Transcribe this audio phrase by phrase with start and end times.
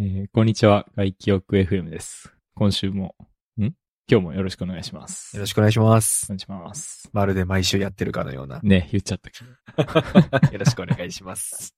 [0.00, 2.34] えーこんにちは、外気浴 FM です。
[2.56, 3.14] 今週も、
[3.56, 3.66] ん？
[4.10, 5.36] 今日もよろしくお願いします。
[5.36, 6.26] よろしくお願いします。
[6.26, 7.08] お願いします。
[7.12, 8.58] まるで毎週やってるかのような。
[8.64, 10.50] ね、言っちゃったけど。
[10.52, 11.76] よろしくお願いします。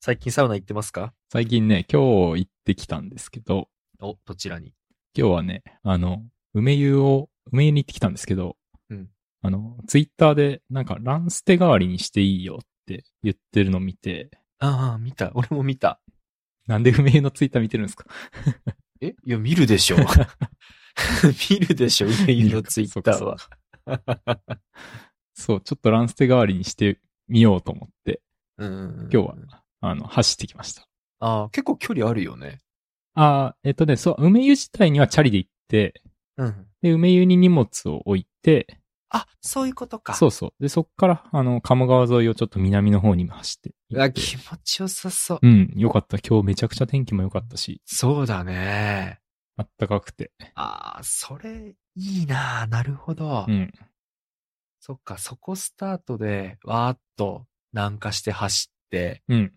[0.00, 1.12] 最近サウナ行ってますか？
[1.32, 3.68] 最近ね、今日行ってきたんですけど、
[4.00, 4.72] お、どちらに？
[5.16, 6.24] 今日はね、あの、
[6.54, 8.56] 梅湯を、梅湯に行ってきたんですけど、
[8.90, 9.08] うん
[9.44, 14.30] あの、ツイッターで、なんか、ランステ代わりにしていいよって言ってるの見て、
[14.60, 15.32] ああ、見た。
[15.34, 16.00] 俺も見た。
[16.72, 18.06] なんで梅湯のツイッター見てるんですか？
[19.02, 19.08] え？
[19.26, 19.98] いや、見るでしょ。
[21.50, 23.36] 見るでしょ、梅湯のツイッターは。
[25.34, 26.98] そう、ちょっとランステ代わりにして
[27.28, 28.22] みようと思って、
[28.56, 29.10] うん。
[29.12, 29.36] 今日は、
[29.82, 30.88] あの、走ってきました。
[31.18, 32.60] ああ、結構距離あるよね。
[33.12, 36.00] ああ、えっとね、そう、梅湯自体にはチャリで行って、
[36.38, 36.66] うん。
[36.80, 38.78] で、梅湯に荷物を置いて、
[39.12, 40.14] あ、そういうことか。
[40.14, 40.62] そうそう。
[40.62, 44.20] で、そっから、あの、鴨川沿いをちょっと南の方に走ってうわ、行って。
[44.20, 45.38] 気持ちよさそう。
[45.42, 46.18] うん、よかった。
[46.18, 49.20] 今日めちゃくちゃ天気も良かったし、そうだね。
[49.56, 50.32] あったかくて。
[50.54, 53.44] ああ、それ、いいななるほど。
[53.46, 53.70] うん。
[54.80, 59.52] そっか、そこスタートで、わーっと南下して走って、うん。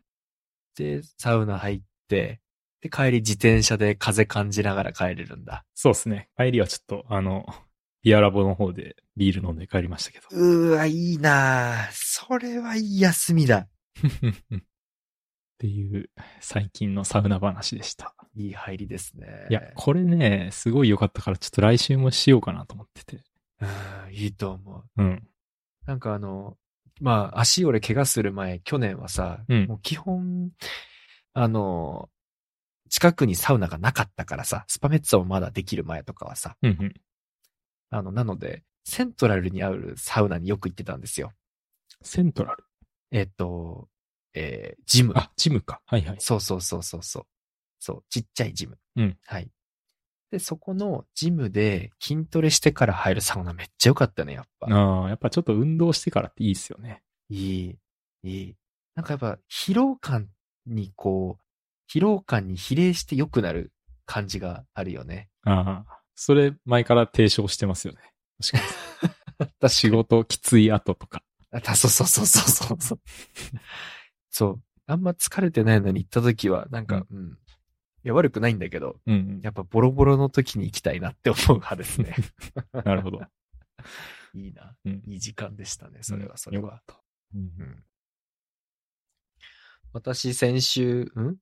[0.75, 2.41] で、サウナ入って、
[2.81, 5.65] で、帰り自転車で風感じながら帰れるんだ。
[5.73, 6.29] そうですね。
[6.37, 7.45] 帰りはちょっと、あの、
[8.05, 10.27] ビアラボの方でビール飲んで帰りましたけど。
[10.29, 13.57] うーわ、いいなそれはいい休みだ。
[13.57, 13.67] っ
[15.57, 18.13] ていう、最近のサウナ話でした。
[18.35, 19.47] いい入りですね。
[19.49, 23.23] いや、これね、すごい良かったから、ちょっと来週もしようかなと思ってて。
[23.61, 23.65] う
[24.11, 25.01] ん、いいと思う。
[25.01, 25.27] うん。
[25.87, 26.57] なんかあの、
[27.01, 30.51] まあ、足俺怪我する前、去年はさ、うんもう基本、
[31.33, 32.09] あの、
[32.89, 36.93] 近くにサウナがなかったからさ、スパメッツァもまだできる前とかはさ、うんうん。
[37.97, 41.31] あの、なので、セントラルにあるサウナによく行ってたんですよ。
[42.01, 42.63] セントラル？
[43.11, 43.87] えっと、
[44.33, 45.13] えージム。
[45.15, 45.81] あ、ジムか。
[45.85, 46.17] はいはい。
[46.19, 47.25] そうそうそうそうそう。
[47.79, 48.77] そう、ちっちゃいジム。
[48.97, 49.17] うん。
[49.25, 49.49] はい。
[50.31, 54.67] で、そこのジムで筋トレしてから入るサウナめっちゃ良かったね、やっぱ。
[54.69, 57.01] ああ、やっぱちょっと運動してからっていいですよね。
[57.29, 57.77] いい、
[58.23, 58.55] いい。
[58.95, 60.29] なんかやっぱ疲労感
[60.65, 63.71] にこう、疲労感に比例して良くなる
[64.05, 65.29] 感じがあるよね。
[65.43, 67.99] ああ、それ前から提唱してますよね。
[68.41, 69.69] 確かに。
[69.69, 71.21] 仕事きつい後とか。
[71.51, 72.99] あたそうそうそうそうそう
[74.29, 74.63] そう。
[74.87, 77.37] あんま疲れてないのに行った時は、なんか、うん。
[78.03, 82.15] いや、悪くないんだけど、うんやっぱボロボロの時に行きたいなって思う派ですね。
[82.73, 82.83] うん。
[82.83, 83.21] なるほど。
[84.35, 84.75] いいな。
[84.85, 85.03] うん。
[85.07, 86.83] いい時間でしたね、それは、それは。
[87.33, 87.83] うんうん。
[89.93, 91.37] 私、先週、ん？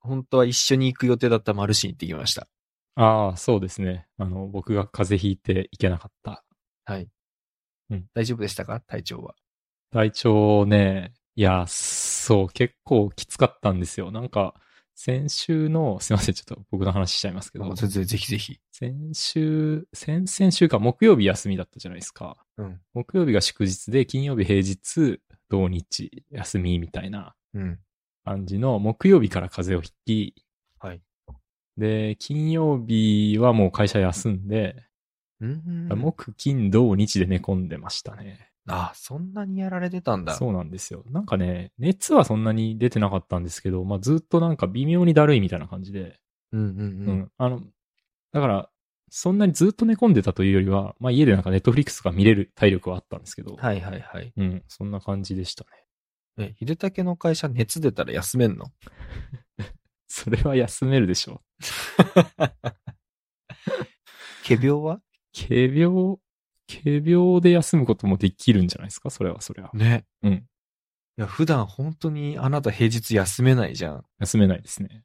[0.00, 2.48] 本当は一緒に行く予定だったマルシン行ってきました。
[2.94, 4.06] ああ、そうですね。
[4.18, 6.44] あの、僕が風邪ひいていけなかった。
[6.84, 7.08] はい。
[7.90, 8.80] うん大丈夫でしたか？
[8.80, 9.34] 体調は。
[9.90, 14.10] 体調ね、いや、そう、結構きつかったんですよ。
[14.10, 14.54] なんか、
[14.94, 18.60] 先週の、すいません、ちょっと僕の話しちゃいますけど、全然ぜひぜひ。
[18.70, 22.36] 先週、先々週か木曜日休みだったじゃないですか。
[22.58, 22.80] うん。
[22.92, 27.80] 木曜日が祝日で、金曜日平日、土日休みみたいなうん。
[28.24, 30.44] 感じの木曜日から風邪をひき、
[30.78, 31.02] はい。
[31.76, 34.76] で、金曜日はもう会社休んで、
[35.40, 35.88] うん。
[35.88, 38.48] 木、金、土、日で寝込んでましたね。
[38.68, 40.34] あ、そんなにやられてたんだ。
[40.34, 41.02] そうなんですよ。
[41.10, 46.20] なんかね、熱はそんなに出てなかったんですけど、まあずっとなんか微妙にだるいみたいな感じで、
[46.52, 47.18] うんうんううん。
[47.22, 47.32] ん。
[47.38, 47.60] あの、
[48.32, 48.68] だから、
[49.10, 54.32] そんなにずっと寝込んでたというよりは、まあ家でなんかネットフリックスとか見れる体力はあったんですけど、はいはいはい。
[54.36, 55.70] うん、そんな感じでしたね。
[56.38, 58.66] え、秀武の会社熱出たら休めんの？
[60.06, 61.42] それは休めるでしょ
[64.46, 64.94] 仮病は？
[64.96, 65.02] う。
[65.34, 66.16] 軽病、
[66.68, 69.10] 軽病で休むこともできるんじゃないですか？
[69.10, 69.70] それは、それは。
[69.74, 70.04] ね。
[70.22, 70.32] うん。
[70.32, 70.42] い
[71.16, 74.04] や、普段本当にあなた平日休めないじゃん。
[74.18, 75.04] 休めないですね。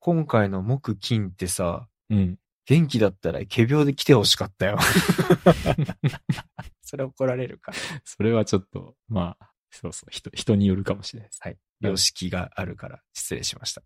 [0.00, 2.38] 今回の木金ってさ、うん。
[2.66, 4.78] 元気だったら仮病で来てほしかったよ。
[6.80, 7.72] それ怒られるか。
[8.04, 11.40] それはちょっと、まあ、そうそう、人、人によるかもしれないです。
[11.42, 11.58] はい。
[11.80, 13.82] 良識があるから失礼しました。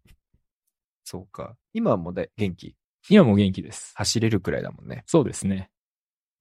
[1.09, 1.57] そうか。
[1.73, 2.77] 今はもうで元気？
[3.09, 3.93] 今も元気です。
[3.94, 5.05] 走れるくらいだもんね。
[5.06, 5.71] そうですね。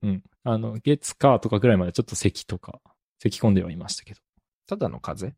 [0.04, 0.24] うん。
[0.44, 2.82] あの、月、火とかぐらいまでちょっと咳とか、
[3.20, 4.20] 咳込んではいましたけど。
[4.68, 5.28] ただの風？
[5.28, 5.38] 邪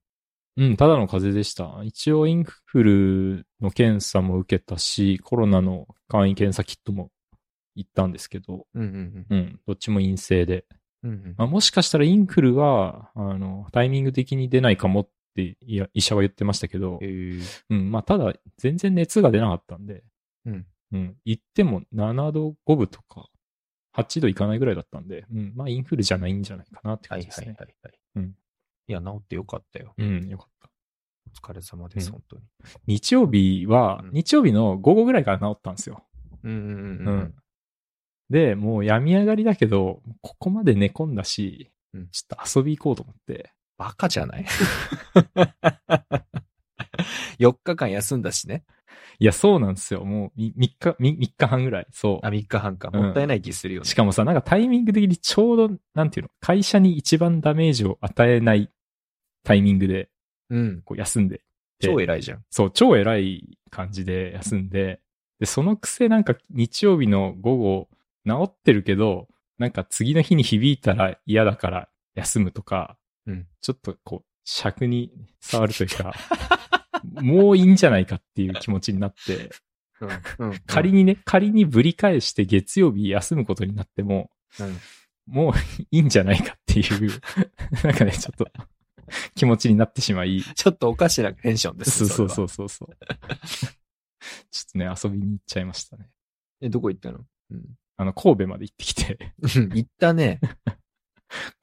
[0.57, 1.81] うん、ただの風邪でした。
[1.83, 7.11] 一応インフルの検査も受けたし、コロナの簡易検査キットも
[7.75, 10.65] 行ったんですけど、うんうんうん、どっちも陰性で。
[11.03, 11.11] うん。
[11.11, 20.03] うんうんまあ、もしかしたらインフルは、あの、タイミング的に出ないかもって、いや、医者は言ってましたけどえ、ーうん、まあ、ただ、全然熱が出なかったんで、
[20.45, 20.65] うん。
[20.91, 23.29] うん、行っても7度5分とか、
[23.95, 27.47] 8度いかないぐらいだったんで、うん、まあ、インフルじゃないんじゃないかなってはい感じですね。
[27.47, 27.99] はいはいはい。
[28.15, 28.35] うん。
[28.87, 29.93] いや、治ってよかったよ。
[29.97, 30.69] うん、よかった。
[31.47, 32.41] お疲れ様です、うん本当に。
[32.87, 36.03] 日曜日は、うん日曜日の午後ぐらいから治ったんですよ。
[36.43, 37.35] うんうんうんううんん。
[38.29, 43.51] で、もう病み上がりだけど、ここまで寝込んだし、うんちょっと遊び行こうと思って。
[43.79, 44.45] バカじゃない
[47.39, 48.65] ?4 日間休んだしね。
[49.19, 50.03] いや、そうなんですよ。
[50.03, 51.87] もう3日、3日半ぐらい。
[51.91, 52.89] そあ、3日半か。
[52.93, 53.83] うんもったいない気するよう。
[53.83, 53.89] ね。
[53.89, 58.69] しかもさ、なんかタイミング的にちょうど、なんていうの、会社に一番ダメージを与えない
[59.43, 60.09] タイミングで、
[60.49, 60.81] うん。
[60.83, 61.41] こう休んで。
[61.81, 62.43] 超偉いじゃん。
[62.49, 64.99] そう、超偉い感じで休んで、
[65.39, 67.89] で、そのくせなんか日曜日の午後、
[68.27, 72.97] 治ってるけど、なんか次の日に響いたら嫌だから休むとか、
[73.29, 75.11] うんちょっとこう、尺に
[75.41, 76.13] 触るというか、
[77.21, 79.51] もういいんじゃないかっていう気持ちになって、
[80.39, 80.49] うん。
[80.51, 80.59] うん。
[80.65, 84.29] 仮にね、仮にぶり返して月曜日休むことになっても、
[84.59, 84.77] うん。
[85.27, 85.53] もう
[85.91, 87.11] いいんじゃないかっていう、
[87.83, 88.47] なんかね、ちょっと
[89.35, 92.05] 気持ちになってしまい、ちょっとおかしなテンションです。。
[92.05, 92.95] そうそうそううそうそう。
[93.49, 96.09] ちょっとね、遊びに行っちゃいましたね。
[96.61, 97.19] え、どこ行ったの？
[97.51, 97.65] うん。
[97.97, 100.39] あの、神戸まで行ってきて、行ったね。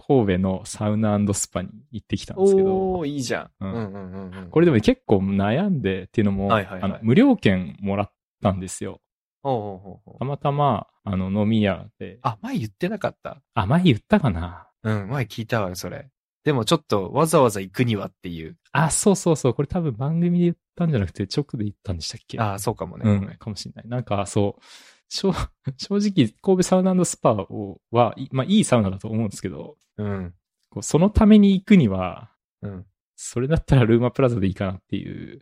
[0.06, 3.64] 神戸のサウナスパに行ってきたんですけど、おー、いいじゃん。
[3.64, 4.50] ううんんうんうんうん。
[4.50, 8.12] これでもね結構悩んでっていうのも、はいはいはいあの無料券もらっ
[8.42, 9.00] たんですよ。
[9.42, 13.40] ほうほうほうたまたま、あの、飲み屋で、あ、前言ってなかった？
[13.54, 16.08] あ、前言ったかなうん、前聞いたわ、それ。
[16.42, 18.56] でもちょっとわざわざ行くにはっていう。
[18.72, 19.54] あ、そうそうそう。
[19.54, 22.38] これ多分番組で言ったんじゃなくて直で言ったんでしたっけ？
[22.40, 23.08] ああ、そうかもね。
[23.08, 23.88] うん、かもしれない。
[23.88, 24.62] なんか、そう、
[25.08, 25.32] 正
[25.76, 30.34] 正直、神戸サウナスパをは、いまあ、いいサウナだと思うんですけど、うん。
[30.70, 32.30] こうそのために行くには、
[32.62, 32.86] うん。
[33.16, 35.40] それだったらルーマプラザでいいかなっていう。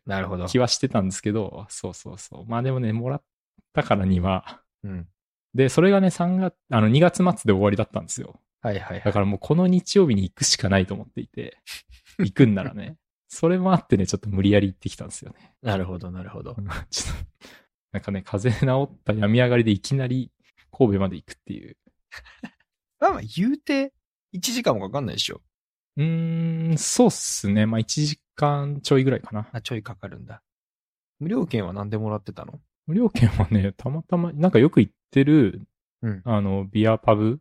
[0.49, 2.47] 気はしてたんですけど、そうそうそう。
[2.47, 3.23] まあでもね、もらっ
[3.73, 5.09] たからには、うん。
[5.55, 8.41] で、それがね、3月、あの、2月末で終わりだったんですよ。
[8.61, 9.03] はいはいはい。
[9.05, 11.59] だからもうこの日曜日に行くしかないと思っていて、
[12.19, 12.97] 行くんならね。
[13.29, 15.55] それもあってね、ちょっと無理やり行ってきたんですよね。
[15.61, 16.61] なるほど、なるほどう。
[16.61, 17.49] ん ちょっと、
[17.95, 20.33] なんかね、風邪治った病み上がりでいきなり
[20.77, 21.77] 神戸まで行くっていう。
[22.99, 23.93] まあまあ、言うて、
[24.35, 25.41] 1時間もかかんないでしょ。
[25.97, 27.67] うーん、そうっすね。
[27.67, 29.49] まあ1時間ちょいぐらいかな。
[29.53, 30.43] あ、ちょいかかるんだ。
[31.21, 32.61] 無料券は何でもらってたの？
[32.89, 35.63] 無料券はね、たまたま、なんかよく行ってる、
[36.03, 37.41] うんあの、ビアパブ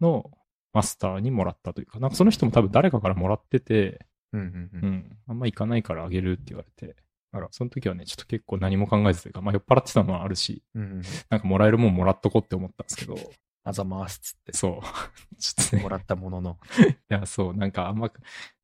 [0.00, 0.28] の
[0.72, 4.40] マスターにもらったというか、なんかその人も多分誰かからもらってて、うん。
[4.40, 6.96] うん、うん、あんま行かないからあげるって言われて、
[7.32, 11.02] あらその時はね、ちょっと結構何も考えずというか、まあ酔っ払ってたのはあるし、うん、うん。
[11.30, 13.16] なんかもらえるもんもらっとこうって思ったんですけど、
[13.64, 14.52] あざますっつって。
[14.56, 14.80] そう。
[15.38, 16.58] ちょっとねも、らったものの。
[16.80, 18.10] いや、そう、なんかあんま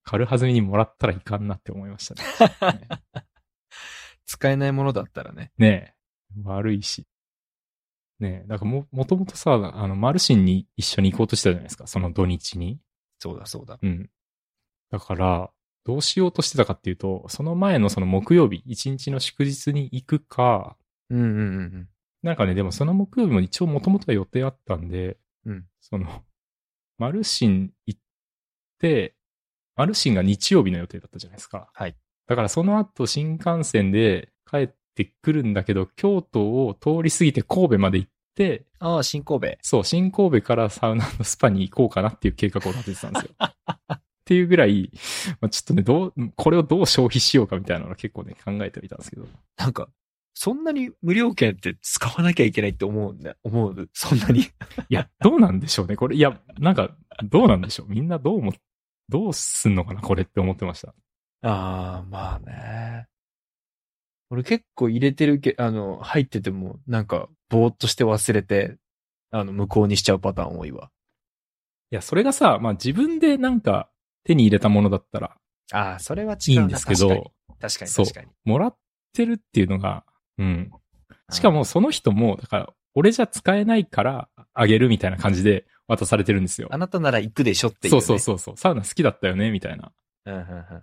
[0.03, 2.15] 軽はずみにもらったらいかんなって思いました
[2.73, 2.89] ね。
[4.27, 5.53] 使えないものだったらね。
[5.57, 5.95] ね
[6.37, 7.07] え、悪いし。
[8.19, 12.81] ねえ、だからも、もともとさ、あの、マルシンに一緒に行こうとしたじゃないですか、その土日に。
[13.21, 13.79] そうだ、そうだ。
[13.81, 14.11] うん。
[14.91, 15.51] だから、
[15.89, 20.77] どうしようとしてたかっていうと、その前のその木曜日、一日の祝日に行くか、
[21.09, 21.31] うん、うん、う
[21.63, 21.89] ん。
[22.23, 26.25] なんかね、でもその木曜日も一応もともとは予定あったんで、うんその、
[26.99, 28.01] マルシン行っ
[28.79, 29.15] て、
[29.77, 31.71] マルシンが日曜日の予定だったじゃないですか。
[31.73, 31.97] はい。
[32.27, 39.57] だからその後新幹線で帰ってくるんだけど、京都を通り過ぎて神戸まで行って、ああ、新神戸。
[39.63, 43.31] そう、新神戸からサウナのスパに行こうかなっていう計画を立ててたんですよ。
[44.29, 44.91] っていうぐらい、
[45.41, 49.27] まあ、ちょっとね、どう、これをどう消費しようかみたいなのを結構ね、考えてみたんですけど。
[49.57, 49.89] なんか、
[50.35, 53.37] そんなに無料券って使わなきゃいけないって思うんだ。
[53.43, 54.41] 思うそんなに。
[54.43, 54.47] い
[54.91, 55.97] や、どうなんでしょうね。
[55.97, 56.95] これ、いや、なんか、
[57.25, 57.87] どうなんでしょう。
[57.89, 58.53] みんなどう思っ、
[59.09, 60.95] どうすんのかな、これって思ってました。
[61.41, 63.07] ああ、まあね。
[64.29, 68.77] 俺結構入れてるけ、あの、入ってても、なんか、ぼーっとして忘れて、
[69.31, 70.91] あの、無効にしちゃうパターン多いわ。
[71.91, 73.91] いや、それがさ、まあ自分でなんか
[74.29, 75.37] 手に入れたものだったら
[75.73, 76.61] ああ、それは違うな。
[76.61, 78.27] いいんですけ確かにど、確かに確かに。
[78.45, 78.77] もらっ
[79.15, 80.05] てるっていうのが、
[80.39, 80.71] うん。
[81.31, 86.79] しかもその人も、だから、俺じゃ使えないからあげるみたいな感じで渡されてるんですよあ。
[86.79, 88.01] なたなら行くでしょっていう、そね。
[88.01, 88.57] うそうそうそう。
[88.57, 89.93] サウナ好きだったよねみたいな。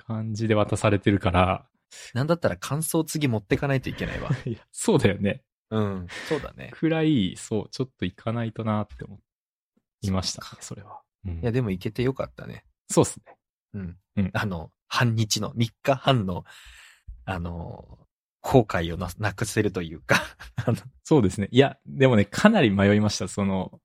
[0.07, 1.67] 感じで渡されてるから、
[2.13, 4.29] なんだったら感想次持ってかないといけないわ。
[4.45, 5.43] いや、そうだよね。
[5.69, 6.07] うん。
[6.27, 6.71] そうだね。
[6.73, 9.19] くらい、そう、ちょっと行かないとなって思
[10.01, 11.01] いましたね、それは。
[11.25, 12.65] うんいや、でも行けてよかったね。
[12.89, 13.35] そうっすね。
[13.73, 13.97] うん。
[14.17, 16.43] うんあの、半日の、3日半の、
[17.25, 17.99] あの、
[18.41, 20.21] 後悔をななくせるというか、
[21.03, 21.47] そうですね。
[21.51, 23.27] いや、でもね、かなり迷いました。
[23.27, 23.81] その、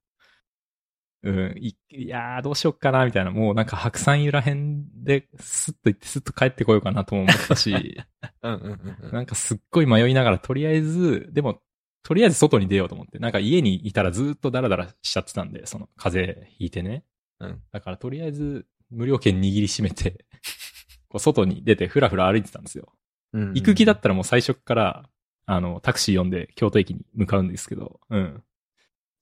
[1.22, 3.30] うん、いいやー、どうしよっかな、みたいな。
[3.30, 7.72] もうなんか白山由らへんで、スッと行ってスッと帰ってこようかなとも思ったし、
[8.42, 9.12] うんうんうんうん。
[9.12, 11.62] なんかすっごい迷いながら、とりあえず、でも、
[12.02, 17.04] とりあえず外に出ようと思って、なんか家にいたらずっとダラダラしちゃってたんで、その風邪ひいてね。
[17.38, 17.62] うん。
[17.70, 20.24] だからとりあえず無料券握りしめて、
[21.08, 22.92] こう外に出てふらふら歩いてたんですよ。
[23.32, 25.08] うん行く気だったらもう最初っから、
[25.46, 28.42] あの、タクシー呼んで京都駅に向かうんですけど、うん。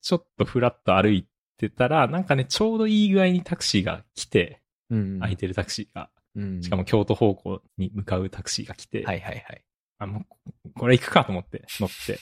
[0.01, 5.19] ちょっとふらっと歩いてたら、なんかね、ちょうどいい具合にタクシーが来て、うん。
[5.19, 9.63] 空いてるタクシーが、うんしかも、京都方向に向かうタクシーが来て、はいはいはい。
[9.99, 10.25] あ、も
[10.65, 12.19] う、これ行くかと思って乗って。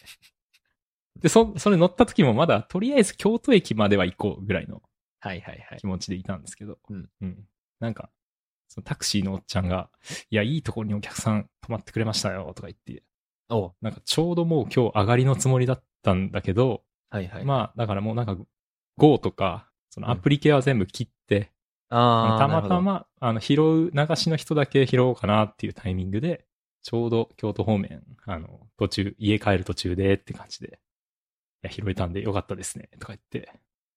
[1.19, 4.81] で、そ、それ乗った時もまだ、とりあえず京都駅までは行こうぐらいの
[5.19, 5.79] はいはいはい。
[5.79, 5.87] 気。
[5.87, 7.09] 持ちでいたんですけど、うん。
[7.79, 8.09] なんか、
[8.67, 9.89] そのタクシーのおっちゃんが、
[10.29, 13.03] いや、いいところにお客さん泊まってくれましたよ、とか言って、
[13.49, 17.45] おなんかちょうどもう今日上がりのつもりだったんだけど、はいはい。
[17.45, 18.37] まあ、だからもうなんか、
[18.97, 21.51] Go とか、そのアプリ系は全部切って、
[21.89, 26.45] ああ、たまたま、あの、拾う、流しの人だけ拾おうかなっていうタイミングで、
[26.81, 30.67] ちょうど京都方面、あの、途中、家帰る途中でって感じで、
[31.63, 33.51] いや、拾えたんでよかったですね、とか言って、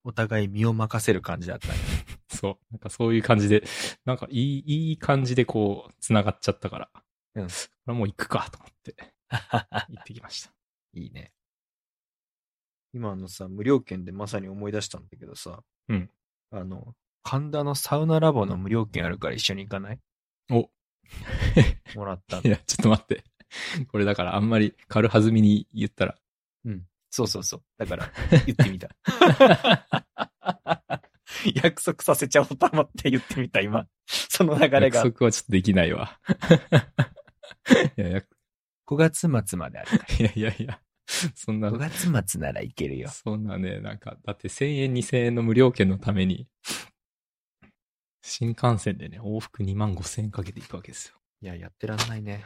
[0.04, 1.74] お互い身を任せる感じだったね。
[2.28, 3.64] そう、なんかそういう感じで、
[4.04, 6.90] なんかいい、いい感じでこう、繋がっちゃったから、
[7.34, 7.52] うんこ
[7.88, 8.96] れもう行くかと思って、
[9.30, 10.52] 行ってきました。
[10.94, 11.32] いいね。
[12.92, 15.62] 今あのさ、無料券でまさに思い出したんだけどさ。
[15.88, 16.10] うん。
[16.50, 20.00] あの、神田のサウナラボの無料券あるから一緒に行かない？
[20.50, 20.70] お、
[21.94, 22.38] もらった。
[22.42, 23.24] いや、ちょっと待って。
[23.88, 26.18] これだからあんまり軽はずみに言ったら、
[26.64, 26.86] うん。
[27.10, 27.62] そうそうそう。
[27.76, 28.10] だから、
[28.46, 28.88] 言ってみた。
[31.62, 33.86] 約束させちゃおうと思って言ってみた、今。
[34.06, 35.02] その流れ約が。
[35.02, 36.20] 束はちょっとできないわ。
[37.96, 38.22] い やいや、
[38.86, 40.14] 5月末まであるから。
[40.16, 40.80] いやいやいや、
[41.34, 43.08] そんな5、月末ならいけるよ。
[43.08, 46.48] そんなね、なんか、だって1000円2000円の無料券のために、
[48.22, 51.16] 新幹線でね、往復2万5000円かけていくわけですよ。
[51.42, 52.44] いや、やってらんないね。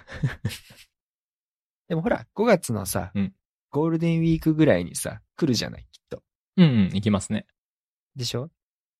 [1.89, 3.35] でもほら、5月のさ、うん
[3.75, 6.23] ゴールデンウィークぐらいにさ、来るじゃない、きっと。
[6.57, 7.45] うんうん、行きますね。
[8.15, 8.49] でしょ？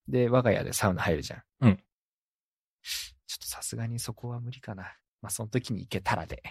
[0.09, 1.43] で、我が家でサウナ入るじゃん。
[1.61, 1.77] うん。
[1.77, 4.97] ちょっとさすがにそこは無理かな。
[5.23, 6.43] まあ、その時に行けたらで。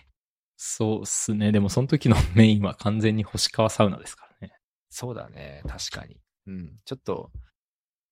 [0.55, 1.51] そうっすね。
[1.51, 4.55] でもその時の メインは完全に星川サウナですからね。
[4.89, 6.17] そうだね、確かに。
[6.47, 6.79] うん。
[6.85, 7.29] ちょっと、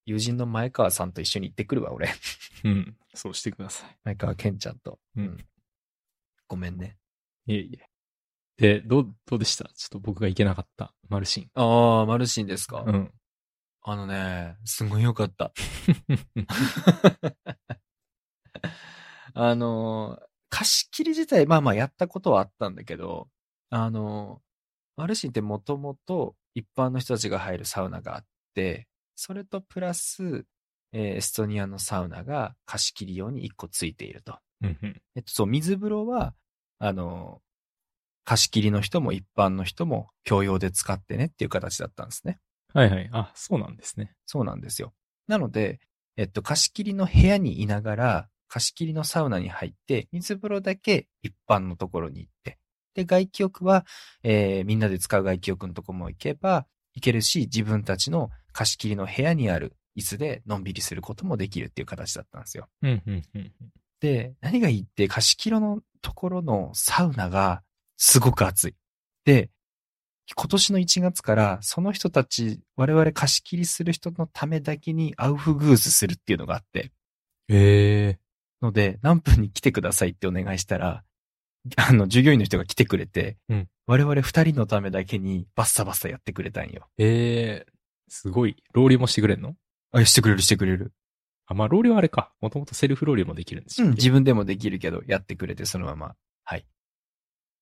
[0.05, 2.09] 友人の前川さんと一緒に行ってくるわ、俺。
[2.65, 2.97] うん。
[3.13, 4.99] そうしてくださ前川健ちゃんと。
[5.15, 5.47] うん。
[6.49, 6.97] ごめんね。
[7.47, 7.53] い。
[7.53, 7.90] いえいえ。
[8.61, 9.65] で、どう、どうでした？
[9.75, 11.49] ちょっと僕が行けなかった、マルシン。
[11.55, 12.83] ああ、マルシンですか？
[12.85, 13.11] うん。
[13.81, 15.51] あのね、すごいよかった。
[19.33, 23.29] あの、貸し切り自体、まあまあやったことはあったんだけど、
[23.71, 24.43] あの、
[24.95, 30.45] マルシンってもともと一般の人たちが入るサウナがあって、それとプラス、
[30.91, 34.37] えーエストニアのサウナが貸し切り用に一個ついていると。
[35.15, 36.35] えっと、そう、水風呂は、
[36.77, 37.41] あの、
[38.23, 42.39] 貸し切りの人も一般の人も共用で使ってねっていう形だったんですね。
[42.73, 43.09] はいはい。
[43.11, 44.13] あ、そうなんですね。
[44.25, 44.93] そうなんですよ。
[45.27, 45.79] なので、
[46.17, 52.59] えっと、貸し切りの部屋にいながら、貸し切りのサウナに入って、水風呂だけ一般のところに行って、
[52.93, 53.85] で、外気浴は、
[54.23, 62.67] えーみんなで使う外気浴のとこも行けば、行けるし、自分たちの貸し切りの部屋にある椅子でのんびりすることもできるっていう形だったんですよ。
[62.81, 63.53] うんうんうんうん。
[64.01, 67.63] で、何がいいって、貸し切りのところのサウナが
[68.03, 68.75] すごく暑い。
[69.25, 69.51] で、
[70.35, 76.91] 今年の1月から、その人たち、我々貸し切りする人のためだけにアウフグースするっていうのがあって、
[77.47, 78.19] ええ
[78.59, 81.03] ので、何分に来てくださいってお願いしたら、
[81.75, 86.87] あの、従業員の人が来てくれて、うん我々二人のためだけにバッサバッサやってくれたんよ。
[86.97, 87.71] ええ
[88.07, 88.55] すごい。
[88.73, 89.55] ロウリュもしてくれんの？
[89.91, 90.93] あ、してくれるしてくれる。
[91.45, 92.31] あ、まあ、ロウリュはあれか。
[92.41, 93.95] もともとセルフロウリュもできるんですうん、よ。
[93.95, 96.15] 自分でもできるけど、やってくれて、そのまま。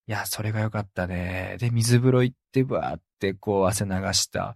[0.10, 0.18] はい。
[0.18, 1.58] いや、それが良かったね。
[1.60, 4.56] で、水風呂行って、バーってこう汗流した。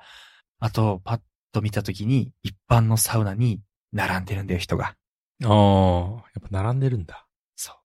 [0.59, 4.95] あと、パッと見たときに、一般のサウナに並んでるんだよ、人が。
[5.43, 7.25] ああ、やっぱ並んでるんだ。
[7.55, 7.75] そう。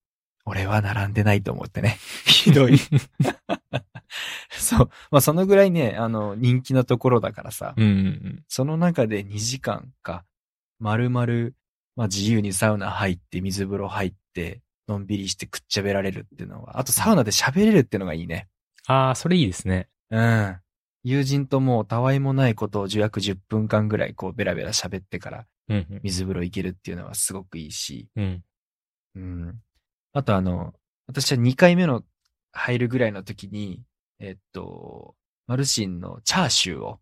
[0.47, 1.99] 俺は並んでないと思ってね。
[2.27, 2.79] ひどい。
[4.51, 4.91] そう。
[5.11, 7.75] まあ、そのぐらいね、あの、人気なところだからさ。
[7.77, 8.45] うんうんうん。
[8.49, 10.25] その中で2時間か、
[10.79, 11.51] 丸々、
[11.97, 18.49] まあ自由にサウナ入って、水風呂入って、のんびりしてくっちゃべられるっていうのは、あとサウナで喋れるっていうのがいいね。
[18.87, 19.89] ああ、それいいですね。
[20.11, 20.57] うん。
[21.05, 25.47] 友人ともうたわいもないことを約10分間ぐらいこうベラベラ喋ってから。
[26.03, 28.43] 水風呂行けるっていうのはすごくいいし、うん。
[29.15, 29.61] うん。
[30.15, 30.73] あとあの、
[31.07, 32.03] 私は2回目の
[32.53, 33.83] 入るぐらいの時に、
[34.19, 35.15] えっと、
[35.47, 37.01] マルシンのチャーシューを、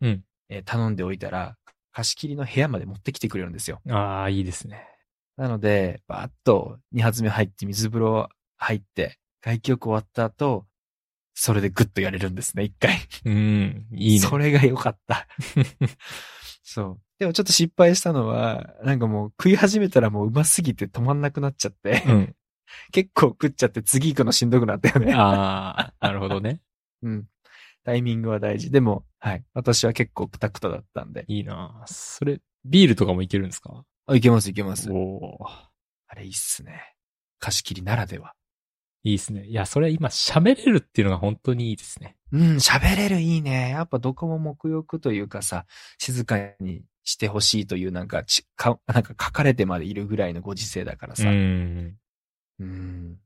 [0.00, 0.24] うん。
[0.48, 1.56] えー頼んでおいたら、
[1.92, 3.80] 貸し切りの部屋まで持ってきてくれるんですよ。
[3.90, 4.86] ああ、いいですね。
[5.40, 8.28] なので、バーッと2発目入って水風呂
[8.58, 10.66] 入って、外気浴終わった後、
[11.32, 12.98] それでグッとやれるんですね、一回。
[13.24, 13.86] うん。
[13.94, 14.26] いいね。
[14.26, 15.26] それが良かった。
[16.62, 17.00] そう。
[17.18, 22.36] でもちょっと失敗したのは、なんかもう食い始めたらもううますぎて止まんなくなっちゃって、うん。
[22.92, 25.14] 結構食っちゃって次行くのしんどくなったよね。
[25.14, 26.60] ああ、なるほどね。
[27.02, 27.26] うん。
[27.84, 28.70] タイミングは大事。
[28.70, 29.44] でも、はい。
[29.54, 31.24] 私は結構クタクタだったんで。
[31.28, 33.86] いいなそれ、ビールとかもいけるんですか？
[34.10, 34.90] あ、いけますいけます。
[34.90, 35.38] おお
[36.08, 36.96] あれいいっすね。
[37.38, 38.34] 貸し切りならでは。
[39.04, 39.46] いいですね。
[39.46, 42.16] いや、それ今喋れるっていうのが本当にいいですね。
[42.32, 43.70] うん、喋れるいいね。
[43.70, 45.64] やっぱどこも目欲というかさ、
[45.98, 51.30] 静かにしてほしいというなんかち、か、なんか書かれてまでいるぐらいのご時世だからうさ。
[51.30, 51.96] ん。
[52.58, 53.16] うん。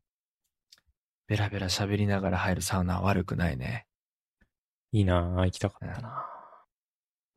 [1.27, 3.87] ベラベラ喋りながら入るサウナは悪くないね。
[4.93, 6.27] いいな行きたかったな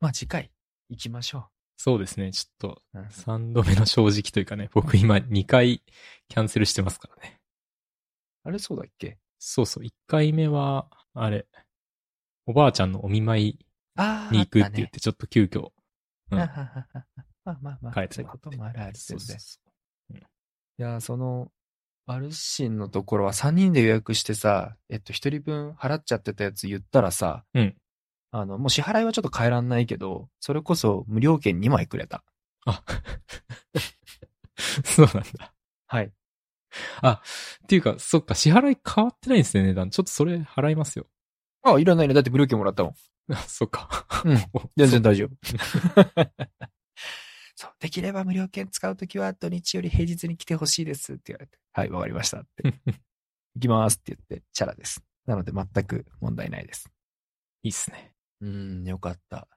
[0.00, 0.50] まあ次回
[0.90, 1.48] 行きましょ
[1.80, 2.32] そうですね。
[2.32, 2.98] ちょっと、う。
[2.98, 5.82] うん3度目の正直というかね、僕今2回
[6.28, 7.40] キャンセルしてますからね。
[8.44, 9.18] あれそうだっけ？
[9.38, 11.46] そうそう、1回目は、あれ、
[12.46, 13.58] おばあちゃんのお見舞い。
[14.32, 15.70] に行くあって言って、ちょっと急遽。
[16.30, 17.92] まあまあまあ。
[17.94, 19.58] 帰ってそういうこともあるあるそう全そ
[20.10, 20.20] う然。
[20.20, 20.26] そ
[20.80, 21.52] いや、その、
[22.06, 27.76] マルシンのところは3人で予約してさ、えっと、1人分払っちゃってたやつ言ったらさ、うん
[28.30, 32.24] あの、もう支払いはちょっと変えらんないけど、それこそ無料券2枚くれた。
[32.66, 32.70] う。
[32.70, 32.84] あ、
[34.84, 35.54] そうなんだ。
[35.86, 36.12] はい。
[37.64, 39.90] っていうか、そっか、支払い変わってないんですね、値段。
[39.90, 41.06] ちょっとそれ払いますよ。
[41.62, 42.14] あ、いらないね。
[42.14, 42.94] だって無料券もらったもん。
[43.32, 44.06] あ、そっか。
[44.24, 45.30] うん お全然大丈夫。
[47.54, 47.72] そう。
[47.80, 51.58] できれば無料券使うときは土日より平日に来てほしいですって言われて。
[51.72, 52.74] はい、わかりましたって。
[53.54, 55.02] 行きますって言って、チャラです。
[55.26, 56.90] なので全く問題ないです。
[57.62, 58.14] いいっすね。
[58.40, 59.48] うん、よかった。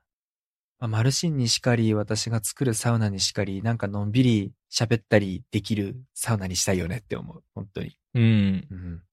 [0.79, 7.43] まあ、マルシンにしかり、私が作るサウナにしかり、なんかのんびり喋ったりできるサウナにしたいよねって思う。
[7.53, 7.95] 本当に。
[8.15, 8.23] うん。
[8.23, 9.03] うん。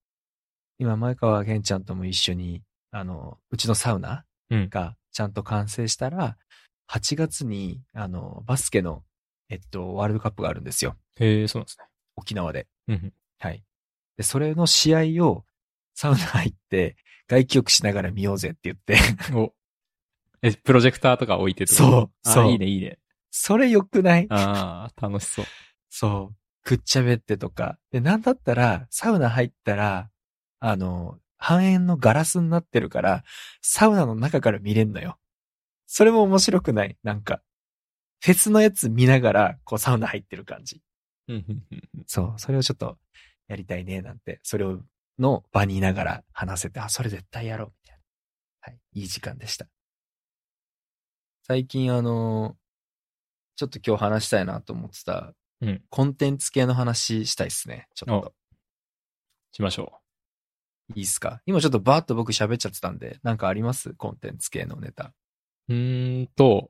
[0.79, 4.69] 今、前川健ちゃんとも一緒に、あの、うちのサウナうん。
[4.71, 6.39] がちゃんと完成したら、
[6.91, 9.03] 8月に、あの、バスケの、
[9.51, 10.97] えっと、ワールドカップがあるんですよ。
[11.21, 11.85] へえ、そうなんですね。
[12.17, 12.67] 沖縄で。
[12.87, 13.13] うん。
[13.39, 13.63] はい。
[14.17, 15.45] で、それの試合を、
[15.95, 16.97] サウナ入って、
[17.27, 18.97] 外気浴しながら見ようぜって言って、
[19.37, 19.53] お。
[20.43, 21.73] え、プロジェクターとか置いてと？
[21.73, 22.99] かそうあそういいね、いいね。
[23.31, 24.27] それ良くない？
[24.31, 25.45] ああ、楽しそう。
[25.91, 26.37] そう。
[26.65, 27.79] くっちゃべってとか。
[27.91, 30.11] で、なんだったら、サウナ入ったら、
[30.61, 33.25] あの、半円のガラスになってるから、
[33.63, 35.19] サウナの中から見れんのよ。
[35.87, 36.97] それも面白くない？
[37.03, 37.43] なんか。
[38.21, 40.83] フェスのやつ見ながら、こうサウナ入ってる感じ。
[42.07, 42.35] そう。
[42.39, 42.99] それをちょっと
[43.47, 44.41] やりたいね、なんて。
[44.43, 44.81] それを、
[45.19, 48.03] の場にいながら話せて、あ、それ絶対やろう、みたいな。
[48.61, 48.79] はい。
[48.95, 49.67] いい時間でした。
[51.49, 52.57] 最近あの、
[53.57, 55.33] ちょっと今日話したいなと思ってた、
[55.63, 57.89] うんコンテンツ系の話したいっすね。
[57.95, 58.35] ちょっと。
[59.53, 59.99] しましょ
[60.95, 61.41] いいっすか？
[61.47, 63.95] 今ちょっとバーッと僕喋っちゃってたんで、なんかあります？
[63.95, 65.15] コンテンツ系のネタ。
[65.69, 65.73] う。
[65.73, 66.69] うーんと、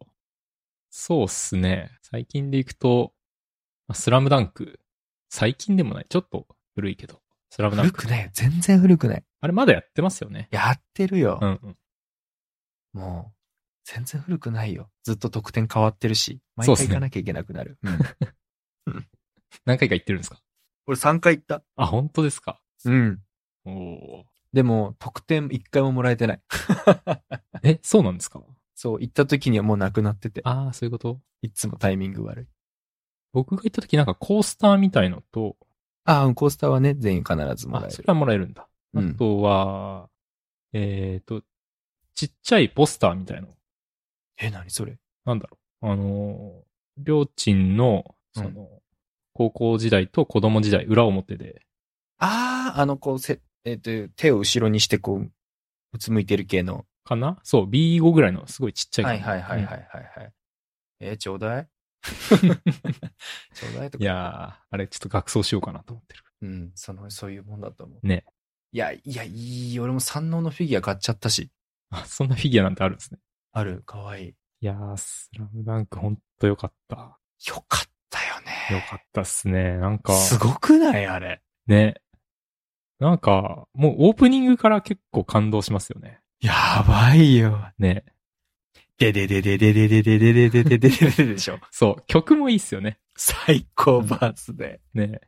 [0.90, 1.90] そうっすね。
[2.02, 3.12] 最近でいくと、
[3.88, 4.78] まあスラムダンク。
[5.28, 6.06] 最近でもない。
[6.08, 7.20] ちょっと古いけど。
[7.50, 8.02] スラムダンク。
[8.02, 9.24] 古くない全然古くない。
[9.40, 10.48] あれまだやってますよね。
[10.52, 11.38] やってるよ。
[11.42, 11.76] うんうん。
[12.94, 13.37] もう、
[13.94, 14.90] 全然古くないよ。
[15.02, 17.78] ずっと得点変わってるし、毎回行かなきゃいけなくなる。
[17.82, 17.98] うん
[19.64, 20.40] 何回か言ってるんですか？
[20.86, 21.62] 俺3回行った。
[21.76, 22.60] あ、本当ですか？
[22.84, 23.22] うん。
[23.64, 26.42] おおでも、得点1回ももらえてない。
[26.48, 27.20] ー。
[27.64, 28.42] え、そうなんですか？
[28.74, 31.20] そう、行った時にはもうなくなってて、ああ、そういうこと？
[31.42, 32.46] いつもタイミング悪い。
[33.32, 35.56] 僕が行った時なんかコースターみたいのと、
[36.04, 38.06] ああ、コースターはね、全員必ずもらあ、えるそれ。
[38.06, 38.62] はもらえるんだ。
[38.94, 40.08] あうんとは、
[40.72, 41.42] えっ、と、
[42.14, 43.48] ちっちゃいポスターみたいの。
[44.40, 44.98] え、何それ？
[45.24, 45.86] なんだろう。
[45.88, 48.68] あのー、りょーちんの、その、
[49.32, 51.62] 高校時代と子供時代、裏表で、
[52.18, 55.30] ああ、あの、こう、せ、えっ、と、手を後ろにして、こう、
[55.92, 56.84] うつむいてる系の。
[57.04, 57.38] かな？
[57.42, 59.04] そう、B5 ぐらいのすごいちっちゃい。
[59.04, 60.32] はいはいはいはいはいはい。
[61.00, 61.68] えーちょうだい？
[62.02, 66.24] ちょうだいといやー、あれちょっと学装しようかなと思ってる。
[66.42, 68.06] うん、その、そういうもんだと思う。
[68.06, 68.24] ね。
[68.72, 69.80] いや、いや、いい。
[69.80, 71.50] 俺も三能のフィギュア買っちゃったし。
[71.90, 73.18] あ、そんなフィギュアなんてあるんですね。
[73.58, 74.28] ある、かわいい。
[74.28, 76.96] いやー、スラムダンクほんとよかった。
[76.96, 78.76] よかったよね。
[78.76, 79.76] よかったっすね。
[79.78, 81.06] なんか、すごくない？
[81.06, 81.42] あれ。
[81.66, 82.00] ね。
[83.00, 86.20] なんか、もうオープニングから結構感動しますよね。
[86.40, 87.70] やばいよ。
[87.78, 88.04] ね。
[88.96, 91.58] ででででででででででででででででしょ。
[91.70, 92.98] そう、曲もいいっすよね。
[93.16, 94.80] 最高バースで。
[94.94, 95.20] ね。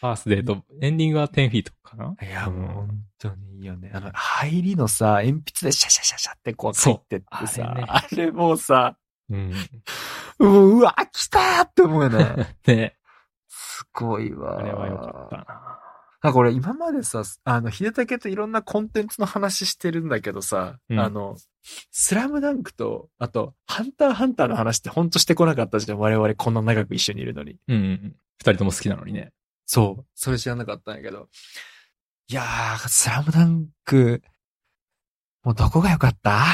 [0.00, 2.14] ファースデーと、エンディングは10フィートかな？
[2.20, 3.90] いや、もう本当にいいよね。
[3.94, 8.96] あの、入りのさ、鉛筆でシャシャシャシャってこうそう入ってってさ、あれねあれもうさ、
[9.30, 9.52] うん。
[10.38, 12.56] もう、うわ、来たーって思うよね。
[12.66, 12.96] ね。
[13.48, 14.58] すごいわ。
[14.58, 15.46] あれはよかったな。
[16.22, 21.36] なんか俺今までさ、あの、秀武といろんなコンテンツの話してるんだけどさ、うんあの、
[21.90, 25.98] スラムダンクと、あと、ハンターハンターの話ってほんとしてこなかったじゃん。
[25.98, 27.56] 我々こんな長く一緒にいるのに。
[27.68, 28.16] うんうんうん。
[28.38, 29.32] 二人とも好きなのにね。
[29.66, 30.06] そう。
[30.14, 31.28] それ知らなかったんやけど。
[32.28, 34.22] いやー、スラムダンク、
[35.44, 36.44] もうどこが良かった？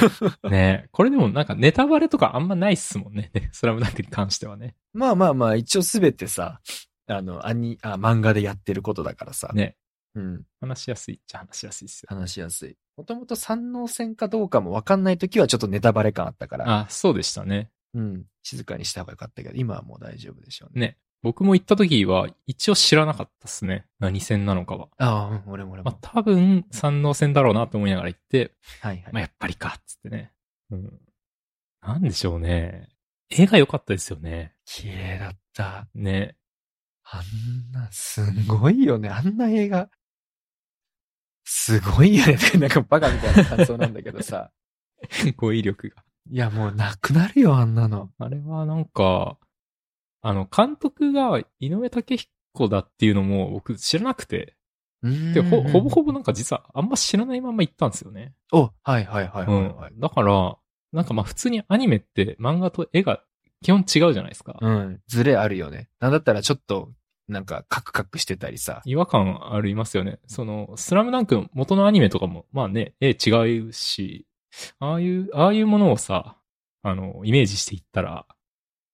[0.48, 3.30] ねこれでもなんかネタバレとかあんまないっすもんね。
[3.52, 4.74] スラムダンクに関してはね。
[4.94, 6.60] まあまあまあ、一応すべてさ、
[7.08, 9.50] あの、アニ、あ、漫画でやってることだからさ。
[9.52, 9.76] ね。
[10.14, 10.42] うん。
[10.60, 12.06] 話しやすいっちゃ話しやすいっすよ。
[12.08, 12.76] 話しやすい。
[12.96, 16.80] もともと三能戦かどうかもわかんないときはちょっとネタバレ感あったから。
[16.80, 17.70] あ、そうでしたね。
[17.92, 18.24] うん。
[18.42, 20.86] 静かにした方がよかったけど、今はもう大丈夫でしょうね。
[20.86, 20.98] ね。
[21.22, 23.86] 僕も行った時は一応知らなかったっすね。
[23.98, 24.88] 何戦なのかは。
[24.98, 25.90] ああ、うん、俺も俺も。
[25.90, 29.12] まあ多分三能戦だろうなと思いながら行って、はいはい。
[29.12, 30.32] まあやっぱりかっつってね。
[30.70, 31.00] うん。
[31.82, 32.88] なんでしょうね。
[33.30, 34.54] 絵が良かったですよね。
[34.64, 35.88] 綺麗だった。
[35.94, 36.36] ね。
[37.04, 39.08] あんな、すごいよね。
[39.08, 39.88] あんな映画。
[41.44, 42.36] すごいよね。
[42.60, 44.50] なんかバカみたいな感想なんだけどさ。
[45.36, 46.04] 語彙力が。
[46.30, 48.10] いや、もうなくなるよ、あんなの。
[48.18, 49.38] あれはなんか、
[50.20, 54.54] あの、監督が井上武彦だっていうのも僕知らなくて、
[55.02, 58.34] で、ほ、ほぼほぼなんか実はあんま知らないまま行ったんですよね。
[58.52, 60.00] お、はいはいはいはい、はいうん。
[60.00, 60.56] だから、
[60.92, 63.22] なんかまあ普通にアニメって漫画と絵が
[63.62, 64.56] 基本違うじゃないですか。
[64.60, 65.00] うん。
[65.06, 65.88] ズレあるよね。
[66.00, 66.90] なんだったらちょっと、
[67.28, 68.80] なんか、カクカクしてたりさ。
[68.86, 70.18] 違和感ありますよね。
[70.26, 74.26] その、スラムダンクの元のアニメとかも、まあね、絵違うし、
[74.78, 76.38] ああいう、ああいうものをさ、
[76.82, 78.26] あの、イメージしていったら、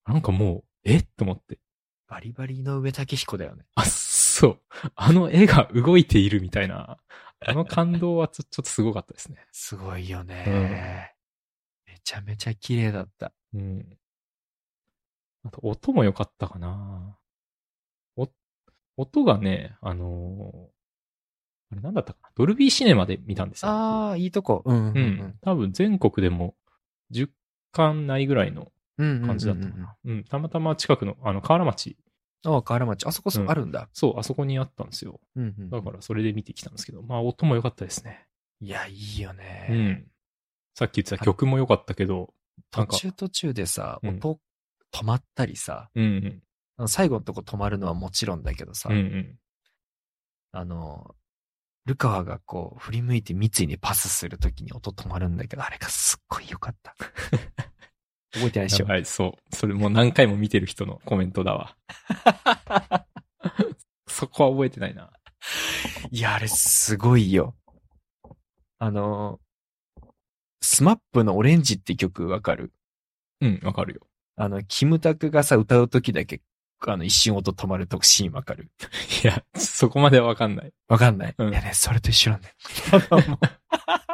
[0.06, 0.98] なんかもう、え？
[0.98, 1.58] っと思って。
[2.06, 3.64] バリバリの上竹彦だよね。
[3.74, 4.60] あ、そう。
[4.94, 6.98] あの絵が動いているみたいな、
[7.40, 9.46] あの感動はちょちょっとすごかったですね。
[9.52, 11.14] すごいよね。
[11.86, 13.32] めちゃめちゃ綺麗だった。
[13.54, 13.98] うん。
[15.44, 17.18] あと、音も良かったかな
[18.16, 18.28] お、
[18.96, 20.74] 音がね、あのー
[21.72, 23.70] あれなんだったかなドルビーシネマで見たんですよ。
[23.72, 24.62] ああ、いいとこ。
[24.64, 24.94] うんうんううん
[25.28, 25.38] ん。
[25.40, 26.54] 多分全国でも
[27.10, 27.28] 10
[27.72, 28.70] 巻ないぐらいのうん。
[28.96, 29.96] 感じだったかな。
[30.04, 30.24] うん。
[30.24, 31.96] たまたま近くの、あの、河原町。
[32.44, 33.06] ああ、河原町。
[33.06, 33.88] あそこそうんあるんだ。
[33.92, 35.20] そう、あそこにあったんですよ。
[35.36, 38.26] うんうんだからそれで見てきたんですけど、まあ音も良かったですね。
[38.60, 39.66] いや、いいよね。
[39.70, 40.06] うん。
[40.74, 42.34] さっき言ってた曲も良かったけど、
[42.70, 44.40] 途中途中でさ、うん音
[44.92, 46.42] 止まったりさ、うん
[46.78, 46.88] うん。
[46.88, 49.38] 最後のとこ止まるのはもちろんだけどさ、うんうん。
[50.52, 51.14] あの、
[51.86, 56.94] ルカワがこう、振り向いて三井にパスするときに音止まるんだけど、あれがすっごい良かった。
[58.34, 58.86] 覚えてないでしょ。
[58.86, 59.56] はい、そう。
[59.56, 61.76] それもう何回も見てる人のコメントだわ。
[64.08, 65.10] そこは覚えてないな。
[66.10, 67.54] いや、あれすごいよ。
[68.78, 69.40] あの、
[70.60, 72.72] スマップのオレンジって曲わかる？
[73.40, 74.00] うん、わかるよ。
[74.36, 76.40] あの、キムタクがさ、歌うときだけ、
[76.86, 78.70] あの、一瞬音止まるとシーンわかる？
[79.22, 80.72] いや、そこまではわかんない。
[80.88, 82.54] わかんない、うんいやね、それと一緒なんだよ。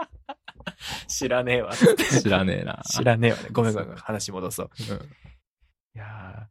[1.09, 1.73] 知らねえわ。
[1.77, 2.83] 知らねえな。
[2.89, 3.49] 知らねえわね。
[3.53, 3.97] ごめんごめん。
[3.97, 4.71] 話戻そう。
[4.79, 4.97] うん。
[4.97, 4.99] い
[5.95, 6.47] やー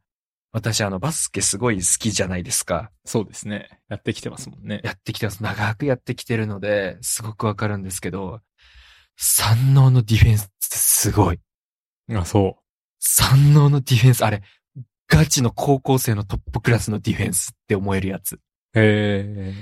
[0.52, 2.90] 私あの、バスケすごい好きじゃないですか。
[3.04, 3.80] そうですね。
[3.88, 4.80] やってきてますもんね。
[4.82, 5.42] やってきてます。
[5.44, 8.40] 長くやってきてるので、すごくわかるんですけど、
[9.16, 11.40] 三能のディフェンスってすごい。
[12.12, 12.58] あ、そ
[12.98, 14.42] 三能のディフェンス、あれ、
[15.06, 18.34] ガチの高校生のトップクラスのディフェンスって思えるやつ。
[18.34, 18.40] う。
[18.74, 19.54] へえ。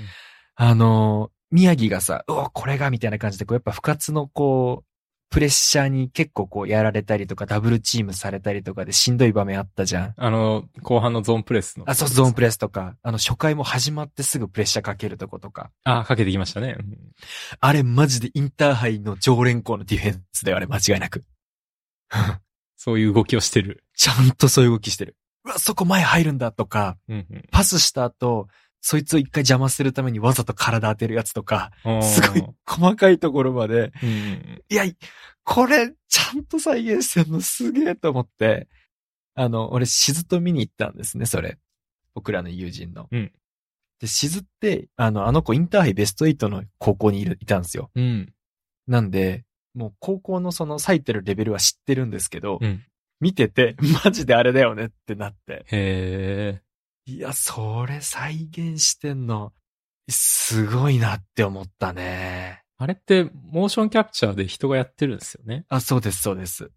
[0.55, 4.89] あのー宮城がさ、うお、これがみたいな感じで、こう、やっぱ不活のこう、
[5.29, 10.13] プレッシャーに結構こう、やられたりとか、ダブルチームされたりとかでしんどい場面あったじゃん。
[10.17, 11.85] あの、後半のゾーンプレスの。
[11.87, 15.69] あ、そう、ゾーンプレレスとか、あの、初回も始まってすぐプレッシャーかけるとことか。
[15.83, 16.75] あ、かけてきましたね。
[16.79, 16.97] うん
[17.59, 21.23] あれマジでインターハイの常連校のディフェンスだよ、あれ間違いなく。
[22.77, 23.83] そういう動きをしてる。
[23.95, 25.15] ちゃんとそういう動きしてる。
[25.45, 28.47] うわ、そこ前入るんだとか、うんうんパスした後、
[28.81, 34.83] そいつを一回邪魔するためにわざと体当てるやつとか、すごい細かいところまで、うんうんいや、
[35.43, 38.67] これ、ちゃんと再現してんのすげえと思って、
[39.35, 41.57] あの、俺、しずと見に行ったんですね、それ。
[42.13, 43.07] 僕らの友人の。
[43.11, 43.31] うん
[43.99, 47.91] で、しずって、あの、あの子インターハイベスト8の高校にいる、いたんですよ。
[47.95, 48.03] うん。
[48.03, 48.33] うん。
[48.87, 49.43] なんで、
[49.75, 52.83] もう高校のその最てるレベルは知ってるんですけど、うん。
[53.19, 55.65] 見てて、マジであれだよねってなって。
[55.65, 56.61] へえ。
[57.09, 59.51] いや、それ再現してんの、
[60.07, 62.61] すごいなって思ったね。
[62.77, 65.65] あれって、モーションキャプチャーで人がやってるんですよね？
[65.69, 66.71] あ、そうです、そうです。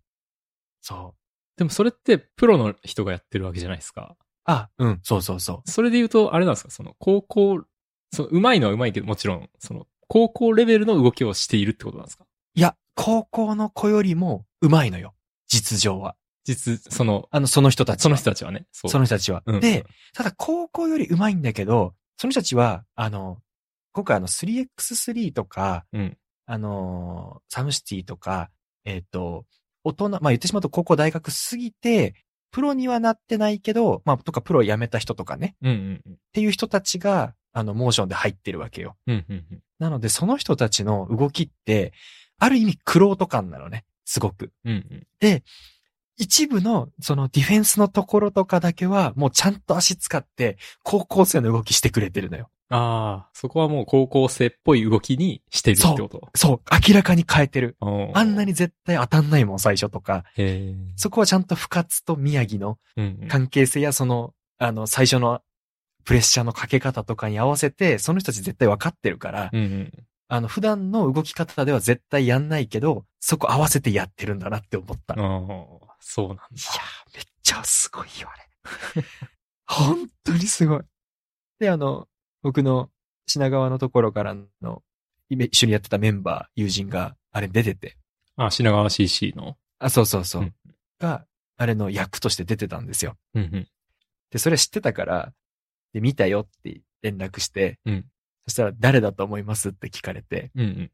[0.81, 1.59] そう。
[1.59, 4.17] でもそれって、プロの人がやってるわけじゃないですか。
[4.45, 5.71] あ、うん、そうそうそう。
[5.71, 7.63] それで言うと、あれなんですか、その、高校、
[8.11, 12.25] その、上手いのは上手いけど、もちろん、その、高校レベルの動きをしているってことなんですか？
[12.55, 15.15] いや、高校の子よりも上手いのよ。
[15.47, 16.17] 実情は。
[16.45, 18.03] 実、その、あの、その人たちは。
[18.03, 18.67] その人たちはね。
[18.73, 18.91] そう。
[18.91, 19.43] その人たちは。
[19.47, 23.39] うんで、、ただ高校より上手いんだけど、その人たちは、あの、
[23.93, 26.17] 今回あの 3x3 とか、うん。
[26.47, 28.51] あの、サムシティとか、
[28.85, 29.47] えっ、と、
[29.85, 32.15] 大人、まあ言ってしまうと高校大学過ぎて、
[32.51, 36.13] プロにはなってないけど、まあとかプロ辞めた人とかね、うんうんうん。
[36.13, 38.97] っていう人たちが、あの、モーションで入ってるわけよ。
[39.07, 39.63] うんうんうん。
[39.79, 41.93] なので、その人たちの動きって、
[42.39, 43.85] ある意味、クロート感なのね。
[44.05, 44.53] すごく。
[44.65, 45.07] うんうん。
[46.17, 52.49] 一部の、そのディフェンスのところとかだけは、もうちゃんと足使って、高校生の動きしてくれてるのよ。
[52.69, 56.31] ああ、そこはもう高校生っぽい動きにしてるってこと？
[56.35, 57.77] そう、明らかに変えてる。
[57.81, 60.25] あんなに絶対当たんないもん、最初とか。
[60.97, 63.29] そこはちゃんと深津と宮城のうんうん。
[63.29, 65.43] 関係性や、その、あの、最初の
[66.05, 69.93] プレッシャーのかけ方とかに合わせて、その人たち絶対分かってるから、うんうん。
[70.29, 75.15] あの、普段の動き方では絶対やんないけど、そこ合わせてやってるんだなって思った。
[76.05, 76.45] そうなんだ。
[76.45, 78.37] ー、めっちゃすごいよ、あ
[78.99, 79.05] れ。
[79.67, 80.81] 本当にすごい。
[81.61, 82.09] で、あの、
[82.43, 82.91] 僕の
[83.27, 84.83] 品川のところからの、
[85.29, 87.97] 今一緒にやってたメンバー、友人が、あれ出てて、
[88.37, 89.57] あ、品川 CC の？
[89.79, 90.55] あ、そうそうそう、うん
[90.99, 93.17] が、あれの役として出てたんですよ。
[93.35, 93.69] うんうん。
[94.31, 95.33] で、それ知ってたから、
[95.93, 98.05] で、見たよって連絡して、うん
[98.45, 100.91] そしたら誰だと思いますって聞かれて、うんうん。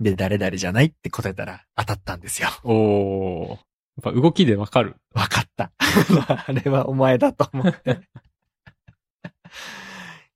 [0.00, 2.48] で、誰々じゃないって答えたら当たったんですよ。
[2.62, 3.58] おー。
[4.02, 4.96] やっぱ動きでわかる。
[5.12, 5.70] わかった。
[6.46, 8.00] あれはお前だと思って。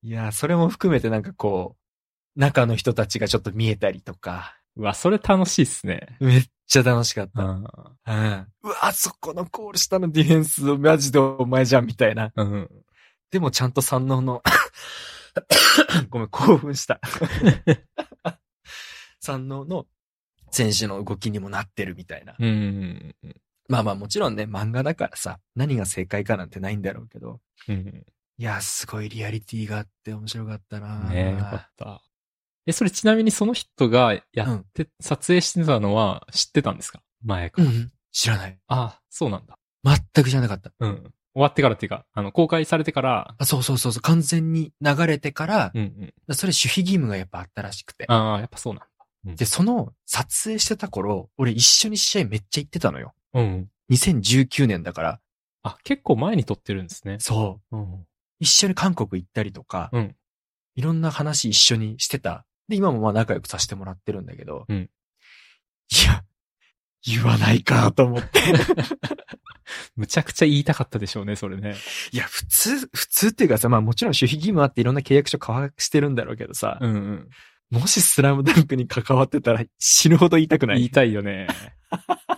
[0.03, 1.77] いや、それも含めてなんかこ
[2.37, 6.17] う、中の人たちがちょっと見えたりとか、うわ、それ楽しいっすね。
[6.21, 7.43] めっちゃ楽しかった。
[7.43, 7.51] うん。
[7.57, 7.67] うん。
[8.63, 12.31] うわ、そこのコール下のディフェンス、マジでお前じゃん、みたいな。
[12.37, 12.71] うん。
[13.33, 14.41] でもちゃんと三能の、
[16.11, 17.01] ごめん、興奮した。
[19.19, 19.89] 三能の
[20.53, 22.37] 選手の動きにもなってるみたいな。
[22.39, 22.51] うんう
[23.27, 23.35] ん
[23.69, 27.41] まあまあもちろんね、漫画だからさ、何が正解かなんてないんだろうけど。
[27.69, 28.05] うん。
[28.39, 32.03] いや、すごいリアリティがあって面白かったなねえ、よかった。
[32.67, 37.03] え、それちなみにその人がやって、撮影してたのは知ってたんですか？
[37.25, 37.69] 前から。
[37.69, 37.93] うん。
[38.13, 38.59] 知らない。
[38.69, 39.59] ああ、そうなんだ。
[39.85, 40.73] 全く知らなかった。
[40.81, 41.13] うん。
[41.35, 46.35] 終わってからっていうか、あの、公開されてから、あそうそうそうそう、完全に流れてから、うんうん。
[46.35, 48.07] それ守秘義務がやっぱあったらしくて。
[48.09, 49.35] ああ、やっぱそうなんだ。
[49.37, 53.15] で、その撮影してた頃、俺一緒に試合めっちゃ行ってたのよ。
[53.41, 53.71] うん。
[53.91, 55.21] 2019年だから。
[55.63, 57.19] あ、結構前に撮ってるんですね。
[57.21, 57.77] そう。
[57.77, 58.07] うん。
[58.41, 60.15] 一緒に韓国行ったりとか、うん
[60.75, 62.47] いろんな話一緒にしてた。
[62.69, 64.89] で、今もまあ仲良くさせてもらってるんだけど、うん
[65.91, 66.23] いや、
[67.05, 68.41] 言わないかと思って。
[69.97, 71.75] むちゃくちゃ言いたかったでしょうね、それね。
[72.13, 77.29] いや、普通、普通っていうかさ、まあもちろん守秘義務あっていろんな契約書交わしてるんだろうけどさ、うんうん。
[77.71, 81.49] もしスラムダンクに関わってたら死ぬほど言いたくない言いたいよね。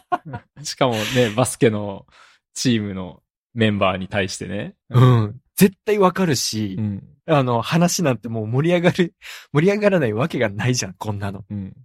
[0.65, 2.07] しかもね、バスケの
[2.55, 3.23] チームの
[3.55, 4.75] メンバーに対してね。
[4.91, 5.41] うん。
[5.57, 7.05] 絶対わかるし、うん。
[7.27, 9.15] あの、話なんてもう盛り上がる、
[9.53, 11.45] 盛り上がらないわけがないじゃん、こんなの。
[11.49, 11.77] うん。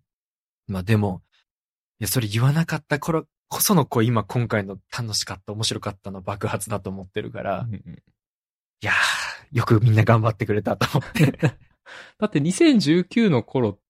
[0.67, 1.21] まあでも、
[1.99, 8.03] いや、それ言わなかった頃こその、こう今今回の楽しかった、面白かったの爆発だと思ってるから、いうんうん
[8.81, 11.31] やー、よくみんな頑張ってくれたと思って。
[12.19, 13.84] だって2019の頃って、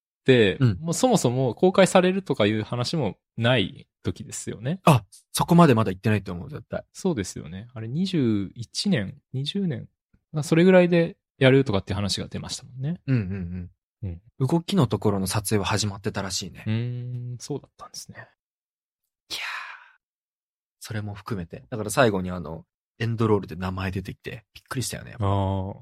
[0.60, 4.80] うんもうそもそも公開されるとかいう話もない時ですよね。
[4.84, 6.84] あ、そこまでまだ言ってないと思う、絶対。
[6.94, 7.68] そうですよね。
[7.74, 8.52] あれ21
[8.90, 9.88] 年 ?20 年
[10.32, 13.02] まあそれぐらいでやるとかっていう話が出ましたもんね。
[13.08, 13.28] うんうんう
[14.04, 14.22] うんん。
[14.40, 16.64] 動きのところの撮影は始まってたらしいね。
[16.68, 18.18] うーん、そうだったんですね。
[19.30, 19.42] いやー。
[20.80, 21.64] それも含めて。
[21.70, 22.66] だから最後にあの、
[23.00, 25.12] エンドロールで名前出てきて、びっくりしたよね。
[25.12, 25.74] やっぱああ。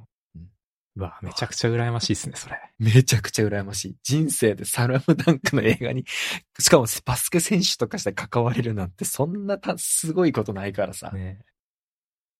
[0.95, 2.59] うわ、めちゃくちゃ羨ましいですね、それ。
[2.77, 3.97] めちゃくちゃ羨ましい。
[4.03, 6.05] 人生でサラムダンクの映画に、
[6.59, 11.11] しかもバスケ選手とかして関われるなんて、そんなた、すごいことないからさ。
[11.11, 11.39] ね。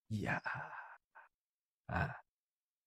[0.10, 2.24] いやーあー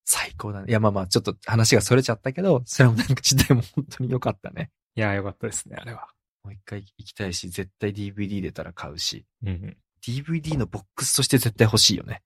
[0.05, 0.67] 最高だね。
[0.69, 4.71] いや、まあまあ、ちょっと話がそれちゃったけど、スラムダンク自体も本当に良かったね。
[4.95, 6.09] いや、よかったですね、あれは。
[6.45, 9.77] もう一回行きたいし、絶対 DVD 出たら買うし、うんうん。
[10.01, 12.23] DVD のボックスとして絶対欲しいよね。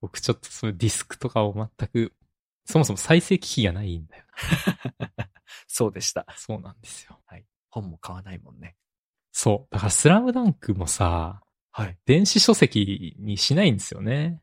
[0.00, 2.12] 僕ちょっとそういうディスクとかを全く、
[2.64, 4.24] そもそも再生機器がないんだよ
[5.66, 6.24] そうでした。
[6.26, 6.34] な。
[6.36, 7.20] そうなんですよ。
[7.74, 8.76] 本も買わないもんね。
[9.32, 9.74] そう。
[9.74, 11.98] だからスラムダンクもさ、はい。
[12.06, 14.40] 電子書籍にしないんですよね。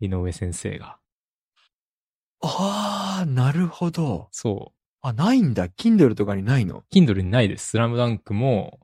[0.00, 0.98] 井上先生が。
[2.40, 4.28] あー、なるほど。
[4.32, 4.78] そう。
[5.02, 5.68] あ、ないんだ。
[5.68, 7.70] Kindle とかにないの？Kindle にないです。
[7.70, 8.80] スラムダンクも、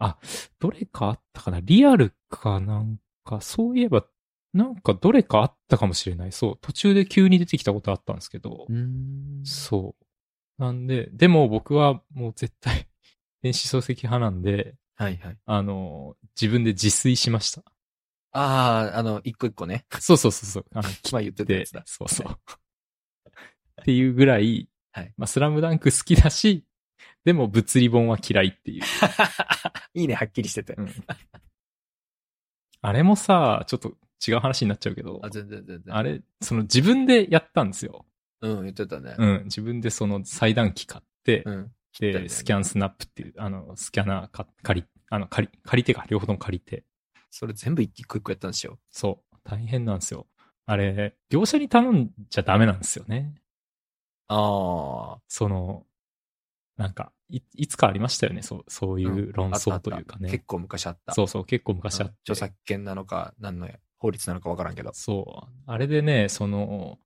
[0.00, 0.18] あ、
[0.58, 1.60] どれかあったかな？
[1.60, 4.04] リアルかなんか、そういえば、
[4.52, 6.32] なんかどれかあったかもしれない。
[6.32, 6.58] そう。
[6.60, 8.66] 途中で急に出てきたことあったんですけど、
[9.44, 10.62] そう。
[10.62, 12.86] なんで、でも僕はもう絶対、
[13.42, 15.38] 電子書籍派なんで、はいはい。
[15.46, 17.64] あの、自分で自炊しました。
[18.32, 19.86] あー、あの、一個一個ね。
[20.00, 20.66] そうそうそうそう。
[20.74, 21.82] あの、 まあ言ってたやでつだ。
[21.86, 22.38] そうそう。
[23.80, 26.64] っていうぐらい、はいまあ、スラムダンク好きだし、
[27.24, 28.84] でも物理本は嫌いっていう。
[29.94, 30.74] いいね、はっきりしてて。
[30.74, 30.88] うん
[32.84, 35.96] あれもさ、ちょっと違う話になっちゃうけどあ、、全然全然。
[35.96, 38.04] あれ、その自分でやったんですよ。
[38.40, 39.14] うん、言ってたね。
[39.18, 39.44] うん。
[39.44, 41.72] 自分でその裁断機買って、うん。
[42.00, 46.84] で、スキャンスナップっていう、あの、スキャナーか借り、あの、借り、借りてか、両方とも借りて。
[47.30, 48.78] それ全部一個一個やったんですよ。
[48.90, 49.36] そう。
[49.44, 50.26] 大変なんですよ。
[50.66, 53.34] あれ、業者に頼んじゃダメなんですよね。
[54.28, 55.86] あその、
[56.76, 58.42] なんか、い、いつかありましたよね。
[58.42, 59.58] そう、そういう論あ。
[59.58, 60.30] 争というかね。
[60.30, 61.12] 結構昔あった。
[61.12, 62.12] そうそう、結構昔あって。
[62.12, 63.68] うん著作権なのか、何の
[64.02, 64.90] 法律なのかわからんけど。
[64.92, 65.52] そう。
[65.66, 66.98] あれでね、その、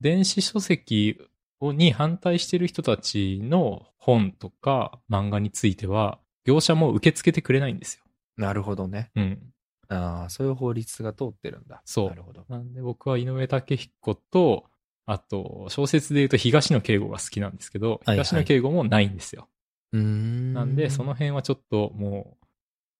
[0.00, 1.20] 電子書籍
[1.60, 8.04] をに反対してる人たちの本とか漫画については、業者も受け付けてくれないんですよ。
[8.38, 9.10] なるほどね。
[9.14, 9.52] うん。
[9.88, 11.82] ああ、そういう法律が通ってるんだ。
[11.84, 12.46] そうなるほど。
[12.48, 14.64] なんで僕は井上武彦と、
[15.04, 19.48] あと、小説で言うと東野圭吾が好きなんですけど、はい東野圭吾もないんですよ。
[19.92, 20.54] うーん。
[20.54, 22.46] なんで、その辺はちょっともう、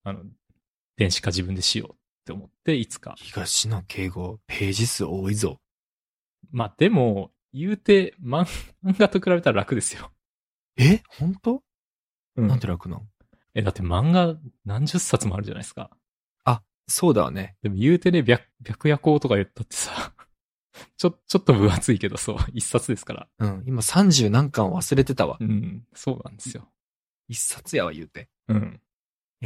[0.04, 0.24] あの、
[0.98, 1.96] 電子化自分でしようっ
[2.30, 3.14] て思って、いつか。
[3.16, 5.60] 東野敬吾、ページ数多いぞ。
[6.50, 8.44] まあ、でも、言うて、漫
[8.84, 10.12] 漫画と比べたら楽ですよ。
[10.76, 11.02] え？
[11.18, 11.62] 本当、
[12.36, 13.08] うんなんで楽なん？
[13.54, 15.90] え、だって漫画何十冊もあるじゃないですか。
[16.44, 17.56] あ、そうだわね。
[17.62, 20.14] でも言うてね、白、白夜行とか言ったってさ、
[20.96, 23.28] ちょ、ちょっと分厚いけどそう、一冊ですから。
[23.38, 23.64] うん。
[23.66, 25.44] 今30何巻忘れてたわう。
[25.44, 26.70] ん、そうなんですよ。
[27.28, 28.28] 一冊やわ言うて。
[28.48, 28.80] うん。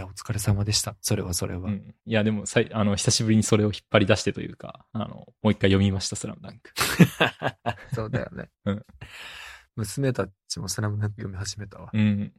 [0.04, 0.96] いや、お疲れ様でした。
[1.00, 1.68] それはそれは。
[1.68, 1.94] うん。
[2.06, 6.70] いや、でも、さい、あの、久しぶりにそれを引っ張り出してというか、あの、もう一回読みました、スラムダンク。
[7.94, 8.50] そうだよね。
[8.64, 8.86] うん。
[9.76, 11.90] 娘たちもスラムダンク読み始めたわ。
[11.92, 12.32] うん。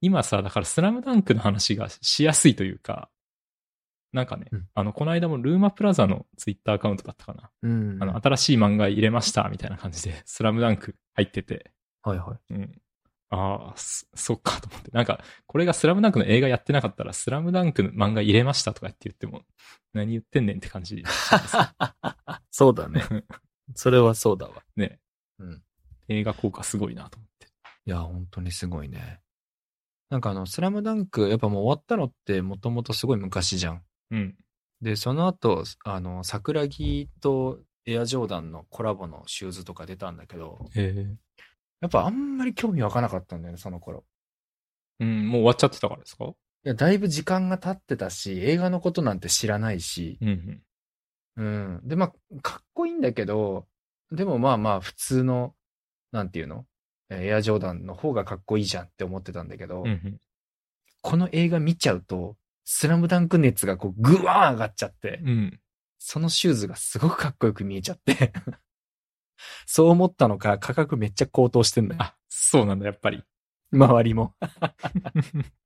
[0.00, 3.10] 今さ、だからスラムダンクの話がしやすいというか、
[4.12, 7.50] なんかね、うんあの、この間もルーマプラザのツイッターアカウントだったかな。
[7.62, 8.02] うん。
[8.02, 11.70] あの、新しい漫画入れました、みたいな感じで、スラムダンク入ってて、
[12.02, 12.54] はいはい。
[12.54, 12.82] うん。
[13.30, 14.90] ああ、そそっかと思って。
[14.90, 19.42] なんか、これがスラムダンクの映画やってなかったら、スラムダンクの漫画入れましたとかって言っても、
[19.92, 21.02] 何言ってんねんって感じ
[22.50, 23.02] そうだね。
[23.74, 24.64] それはそうだわ。
[24.76, 24.98] ね。
[25.38, 25.62] うん。
[26.08, 27.46] 映画効果すごいなと思って。
[27.86, 29.20] いや、本当にすごいね。
[30.08, 33.84] なんかあの、スラムダンク、やっぱもう終わったのってもともとすごい昔じゃん。
[34.10, 34.36] うん。
[34.82, 41.16] で、その後、あの、桜木とエアジョーダンのコラボのシューズとか出たんだけど、へえ。
[41.80, 44.04] やっぱあんまり興味湧かなかったんだよね、その頃。
[45.00, 46.26] うん、もう終わっちゃってたからですか？
[46.26, 50.62] いや、だいぶ時間が経ってたし、映画のことなんて知らないし、うん
[51.36, 51.42] うん。
[51.42, 51.42] う
[51.78, 51.88] ん。
[51.88, 53.66] で、まあ、かっこいいんだけど、
[54.12, 55.54] でもまあまあ、普通の、
[56.12, 56.66] なんていうの？
[57.08, 60.20] えーエアジョーダンの方がかっこいいじゃんって思ってたんだけど、うんうん。
[61.00, 65.60] この映画見ちゃうと、スラムダンク熱がこう、ぐわー上がっちゃって、うん。
[65.98, 68.32] そのシューズがすごくかっこよく見えちゃって、
[69.66, 72.02] そう思ったのか、価格めっちゃ高騰してんだよ。
[72.02, 73.22] あ、そうなんだ、やっぱり。
[73.72, 74.34] 周りも。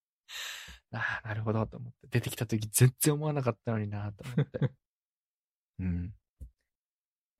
[0.95, 2.09] ああ、なるほど、と思って。
[2.09, 4.71] 出てきた時全然思わなかったのにな、と思って。
[5.81, 6.15] うん。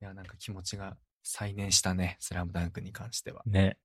[0.01, 3.43] いや、なんか気持ちが再燃したね、スラムダンクに関しては。
[3.47, 3.79] ね。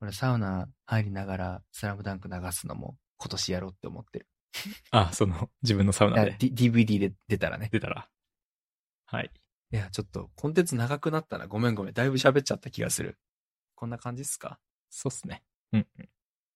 [0.00, 4.28] 俺、サウナ入りながら、スラムダンク流すのも今年やろうって思ってる。
[4.90, 7.68] あ、その、自分のサウナで DVD で出たらね。
[7.72, 8.08] 出たら。
[9.06, 9.30] はい。
[9.72, 11.46] いや、ちょっと、コンテンツ長くなったな。
[11.46, 11.94] ごめんごめん。
[11.94, 13.18] だいぶ喋っちゃった気がする。
[13.74, 14.58] こんな感じっすか？
[14.90, 15.42] そうっすね。
[15.72, 16.08] うんうん。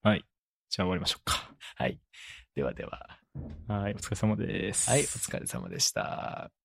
[0.02, 0.24] はい。
[0.68, 1.54] じゃあ終わりましょうか。
[1.76, 1.98] はい。
[2.54, 3.18] ではでは。
[3.68, 4.90] はい、お疲れ様です。
[4.90, 6.50] はい、お疲れ様でした。